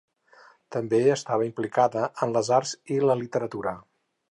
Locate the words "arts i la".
2.59-3.21